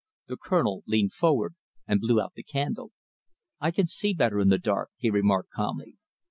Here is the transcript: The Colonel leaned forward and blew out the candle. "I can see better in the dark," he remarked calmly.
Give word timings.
The 0.25 0.35
Colonel 0.35 0.81
leaned 0.87 1.13
forward 1.13 1.53
and 1.87 2.01
blew 2.01 2.19
out 2.19 2.33
the 2.33 2.41
candle. 2.41 2.91
"I 3.59 3.69
can 3.69 3.85
see 3.85 4.15
better 4.15 4.39
in 4.39 4.49
the 4.49 4.57
dark," 4.57 4.89
he 4.97 5.11
remarked 5.11 5.51
calmly. 5.51 5.97